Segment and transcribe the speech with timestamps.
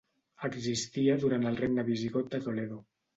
[0.47, 2.79] Existia durant el regne visigot de Toledo.